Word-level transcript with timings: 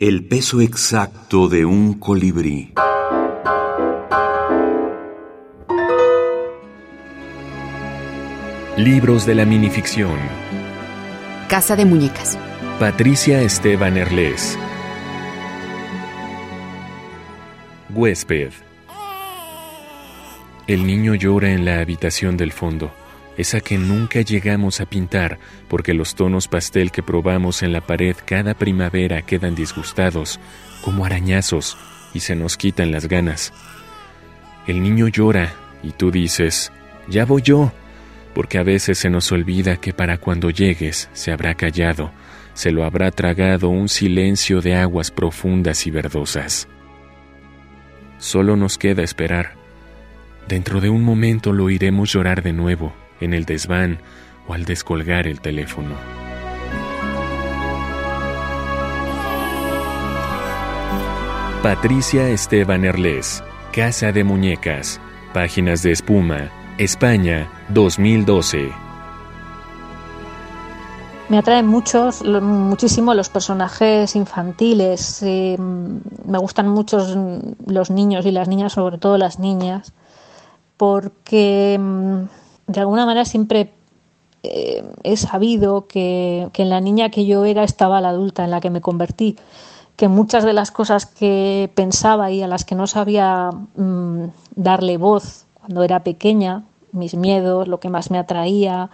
El 0.00 0.24
peso 0.24 0.60
exacto 0.60 1.48
de 1.48 1.64
un 1.64 1.94
colibrí. 1.94 2.72
Libros 8.76 9.26
de 9.26 9.34
la 9.34 9.44
minificción. 9.44 10.16
Casa 11.48 11.74
de 11.74 11.84
Muñecas. 11.84 12.38
Patricia 12.78 13.42
Esteban 13.42 13.96
Erles. 13.96 14.56
Huésped. 17.90 18.52
El 20.68 20.86
niño 20.86 21.16
llora 21.16 21.50
en 21.50 21.64
la 21.64 21.80
habitación 21.80 22.36
del 22.36 22.52
fondo, 22.52 22.92
esa 23.38 23.60
que 23.60 23.78
nunca 23.78 24.20
llegamos 24.20 24.80
a 24.80 24.86
pintar 24.86 25.38
porque 25.68 25.94
los 25.94 26.16
tonos 26.16 26.48
pastel 26.48 26.90
que 26.90 27.04
probamos 27.04 27.62
en 27.62 27.72
la 27.72 27.80
pared 27.80 28.16
cada 28.26 28.54
primavera 28.54 29.22
quedan 29.22 29.54
disgustados, 29.54 30.40
como 30.82 31.04
arañazos, 31.04 31.78
y 32.12 32.20
se 32.20 32.34
nos 32.34 32.56
quitan 32.56 32.90
las 32.90 33.06
ganas. 33.06 33.52
El 34.66 34.82
niño 34.82 35.06
llora 35.06 35.54
y 35.84 35.92
tú 35.92 36.10
dices, 36.10 36.72
ya 37.08 37.24
voy 37.24 37.42
yo, 37.42 37.72
porque 38.34 38.58
a 38.58 38.64
veces 38.64 38.98
se 38.98 39.08
nos 39.08 39.30
olvida 39.30 39.76
que 39.76 39.92
para 39.92 40.18
cuando 40.18 40.50
llegues 40.50 41.08
se 41.12 41.30
habrá 41.30 41.54
callado, 41.54 42.10
se 42.54 42.72
lo 42.72 42.84
habrá 42.84 43.12
tragado 43.12 43.68
un 43.68 43.88
silencio 43.88 44.60
de 44.60 44.74
aguas 44.74 45.12
profundas 45.12 45.86
y 45.86 45.92
verdosas. 45.92 46.66
Solo 48.18 48.56
nos 48.56 48.78
queda 48.78 49.04
esperar. 49.04 49.52
Dentro 50.48 50.80
de 50.80 50.90
un 50.90 51.04
momento 51.04 51.52
lo 51.52 51.64
oiremos 51.64 52.12
llorar 52.12 52.42
de 52.42 52.52
nuevo, 52.52 52.92
en 53.20 53.34
el 53.34 53.44
desván 53.44 53.98
o 54.46 54.54
al 54.54 54.64
descolgar 54.64 55.26
el 55.26 55.40
teléfono. 55.40 55.94
Patricia 61.62 62.28
Esteban 62.28 62.84
Erles, 62.84 63.42
Casa 63.72 64.12
de 64.12 64.22
Muñecas, 64.22 65.00
Páginas 65.34 65.82
de 65.82 65.92
Espuma, 65.92 66.50
España, 66.78 67.50
2012. 67.70 68.70
Me 71.28 71.36
atraen 71.36 71.66
muchos, 71.66 72.24
muchísimo 72.24 73.12
los 73.12 73.28
personajes 73.28 74.16
infantiles. 74.16 75.20
Eh, 75.22 75.58
me 75.58 76.38
gustan 76.38 76.68
mucho 76.68 77.04
los 77.66 77.90
niños 77.90 78.24
y 78.24 78.30
las 78.30 78.48
niñas, 78.48 78.72
sobre 78.72 78.96
todo 78.96 79.18
las 79.18 79.38
niñas, 79.38 79.92
porque 80.76 81.76
mm, 81.78 82.22
de 82.68 82.80
alguna 82.80 83.04
manera 83.04 83.24
siempre 83.24 83.72
eh, 84.44 84.84
he 85.02 85.16
sabido 85.16 85.88
que, 85.88 86.48
que 86.52 86.62
en 86.62 86.70
la 86.70 86.80
niña 86.80 87.10
que 87.10 87.26
yo 87.26 87.44
era 87.44 87.64
estaba 87.64 88.00
la 88.00 88.10
adulta 88.10 88.44
en 88.44 88.52
la 88.52 88.60
que 88.60 88.70
me 88.70 88.80
convertí 88.80 89.36
que 89.98 90.06
muchas 90.06 90.44
de 90.44 90.52
las 90.52 90.70
cosas 90.70 91.06
que 91.06 91.72
pensaba 91.74 92.30
y 92.30 92.40
a 92.40 92.46
las 92.46 92.64
que 92.64 92.76
no 92.76 92.86
sabía 92.86 93.50
mm, 93.74 94.26
darle 94.54 94.96
voz 94.96 95.46
cuando 95.54 95.82
era 95.82 96.04
pequeña, 96.04 96.62
mis 96.92 97.16
miedos, 97.16 97.66
lo 97.66 97.80
que 97.80 97.88
más 97.88 98.12
me 98.12 98.18
atraía, 98.18 98.90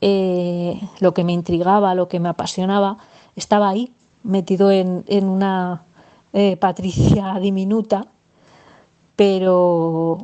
eh, 0.00 0.80
lo 1.00 1.12
que 1.12 1.24
me 1.24 1.32
intrigaba, 1.32 1.96
lo 1.96 2.06
que 2.06 2.20
me 2.20 2.28
apasionaba, 2.28 2.98
estaba 3.34 3.68
ahí, 3.68 3.90
metido 4.22 4.70
en, 4.70 5.04
una 5.08 5.82
eh, 6.32 6.56
Patricia 6.56 7.36
diminuta, 7.40 8.06
pero 9.18 10.16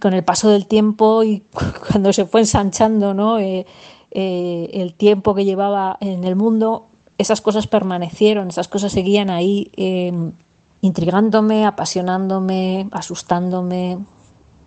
con 0.00 0.14
el 0.14 0.24
paso 0.24 0.48
del 0.48 0.66
tiempo 0.66 1.22
y 1.24 1.42
cuando 1.90 2.10
se 2.14 2.24
fue 2.24 2.40
ensanchando 2.40 3.12
¿no? 3.12 3.38
Eh, 3.38 3.66
el 4.10 4.94
tiempo 4.94 5.34
que 5.34 5.44
llevaba 5.44 5.98
en 6.00 6.24
el 6.24 6.34
mundo, 6.34 6.86
esas 7.18 7.42
cosas 7.42 7.66
permanecieron, 7.66 8.48
esas 8.48 8.68
cosas 8.68 8.92
seguían 8.92 9.28
ahí 9.28 9.70
em, 9.76 10.32
intrigándome, 10.80 11.66
apasionándome, 11.66 12.88
asustándome, 12.92 13.98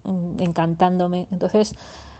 mm, 0.04 0.40
encantándome. 0.40 1.28
Entonces, 1.32 1.74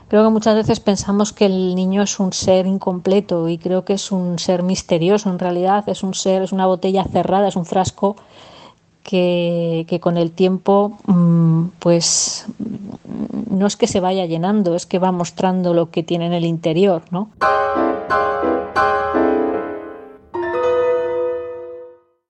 creo 0.08 0.24
que 0.24 0.32
muchas 0.32 0.56
veces 0.56 0.80
pensamos 0.80 1.34
que 1.34 1.46
el 1.46 1.76
niño 1.76 2.02
es 2.02 2.20
un 2.20 2.34
ser 2.34 2.66
incompleto 2.66 3.48
y 3.48 3.60
creo 3.60 3.86
que 3.86 3.94
es 3.94 4.12
un 4.12 4.40
ser 4.40 4.64
misterioso 4.64 5.30
en 5.30 5.38
realidad, 5.38 5.88
es 5.88 6.02
un 6.02 6.16
ser, 6.16 6.42
es 6.42 6.52
una 6.52 6.66
botella 6.66 7.04
cerrada, 7.04 7.50
es 7.50 7.58
un 7.58 7.66
frasco 7.66 8.16
que, 9.08 10.00
con 10.02 10.18
el 10.18 10.32
tiempo 10.32 10.98
mm, 11.08 11.68
pues 11.80 12.46
no 13.50 13.66
es 13.66 13.78
que 13.78 13.88
se 13.88 14.02
vaya 14.02 14.26
llenando, 14.26 14.76
es 14.76 14.86
que 14.86 15.00
va 15.00 15.14
mostrando 15.14 15.74
lo 15.74 15.90
que 15.92 16.04
tiene 16.04 16.26
en 16.26 16.34
el 16.34 16.44
interior, 16.44 17.02
¿no? 17.10 17.30